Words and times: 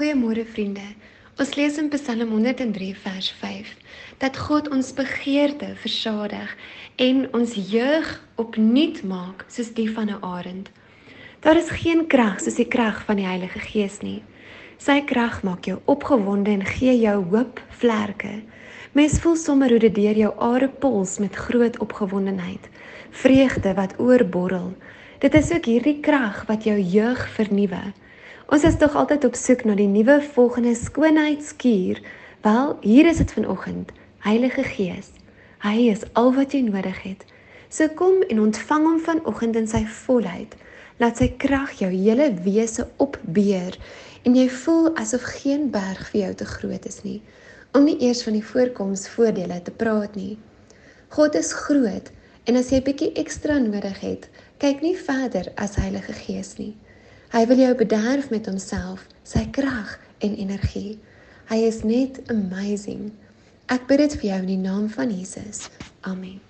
Goeiemôre 0.00 0.46
vriende. 0.48 0.94
Ons 1.36 1.50
lees 1.58 1.74
in 1.76 1.90
Psalm 1.92 2.30
103 2.32 2.94
vers 3.02 3.26
5 3.36 3.72
dat 4.22 4.38
God 4.40 4.70
ons 4.72 4.94
begeerte 4.96 5.74
versadig 5.82 6.54
en 6.96 7.26
ons 7.36 7.52
jeug 7.68 8.08
opnuut 8.40 9.02
maak 9.04 9.44
soos 9.52 9.68
die 9.76 9.90
van 9.92 10.08
'n 10.08 10.24
arend. 10.24 10.70
Daar 11.44 11.60
is 11.60 11.68
geen 11.82 12.06
krag 12.06 12.40
soos 12.40 12.56
die 12.56 12.68
krag 12.76 13.04
van 13.04 13.20
die 13.20 13.28
Heilige 13.28 13.60
Gees 13.60 14.00
nie. 14.00 14.22
Sy 14.78 15.02
krag 15.04 15.42
maak 15.42 15.68
jou 15.68 15.78
opgewonde 15.84 16.50
en 16.50 16.64
gee 16.64 16.96
jou 16.96 17.24
hoop 17.24 17.60
vlerke. 17.68 18.40
Mens 18.92 19.20
voel 19.20 19.36
sommer 19.36 19.68
hoe 19.68 19.84
dit 19.84 19.94
deur 19.94 20.16
jou 20.16 20.32
are 20.38 20.68
puls 20.68 21.18
met 21.18 21.36
groot 21.36 21.78
opgewondenheid, 21.78 22.68
vreugde 23.10 23.74
wat 23.74 23.98
oorborrel. 23.98 24.72
Dit 25.18 25.34
is 25.34 25.52
ook 25.52 25.64
hierdie 25.64 26.00
krag 26.00 26.46
wat 26.46 26.64
jou 26.64 26.78
jeug 26.80 27.28
vernuwe. 27.28 27.92
Ons 28.50 28.64
is 28.66 28.74
tog 28.82 28.96
altyd 28.98 29.24
op 29.28 29.36
soek 29.38 29.60
na 29.62 29.76
die 29.78 29.86
nuwe 29.86 30.16
volgende 30.34 30.72
skoonheidskuur. 30.74 32.00
Wel, 32.42 32.72
hier 32.82 33.06
is 33.06 33.20
dit 33.22 33.32
vanoggend. 33.32 33.92
Heilige 34.26 34.64
Gees. 34.66 35.12
Hy 35.62 35.84
is 35.92 36.02
al 36.18 36.32
wat 36.34 36.56
jy 36.56 36.64
nodig 36.66 36.98
het. 37.04 37.22
So 37.70 37.86
kom 37.94 38.24
en 38.26 38.40
ontvang 38.42 38.88
hom 38.88 38.98
vanoggend 39.06 39.60
in 39.60 39.70
sy 39.70 39.84
volheid. 40.00 40.58
Laat 40.98 41.22
sy 41.22 41.30
krag 41.38 41.76
jou 41.78 41.92
hele 41.94 42.26
wese 42.42 42.88
opbeer 42.98 43.78
en 44.26 44.34
jy 44.34 44.48
voel 44.64 44.90
asof 44.98 45.30
geen 45.38 45.70
berg 45.70 46.02
vir 46.10 46.24
jou 46.24 46.34
te 46.42 46.50
groot 46.56 46.90
is 46.90 47.04
nie. 47.06 47.20
Om 47.70 47.86
nie 47.86 48.00
eers 48.02 48.26
van 48.26 48.34
die 48.34 48.44
voorkomsvoordele 48.50 49.62
te 49.62 49.78
praat 49.78 50.18
nie. 50.18 50.34
God 51.14 51.38
is 51.38 51.54
groot 51.54 52.10
en 52.50 52.58
as 52.58 52.74
jy 52.74 52.82
'n 52.82 52.88
bietjie 52.90 53.14
ekstra 53.14 53.62
nodig 53.62 54.02
het, 54.02 54.28
kyk 54.58 54.82
nie 54.82 54.96
verder 54.98 55.54
as 55.54 55.78
Heilige 55.78 56.18
Gees 56.26 56.56
nie. 56.58 56.74
Hy 57.30 57.46
wil 57.46 57.62
jou 57.62 57.74
bederf 57.78 58.30
met 58.30 58.46
homself, 58.50 59.06
sy 59.22 59.44
krag 59.54 59.94
en 60.18 60.34
energie. 60.34 60.98
Hy 61.46 61.62
is 61.62 61.84
net 61.86 62.18
amazing. 62.26 63.12
Ek 63.70 63.86
bid 63.86 64.02
dit 64.02 64.18
vir 64.18 64.30
jou 64.32 64.38
in 64.42 64.50
die 64.50 64.62
naam 64.64 64.88
van 64.90 65.14
Jesus. 65.14 65.68
Amen. 66.02 66.49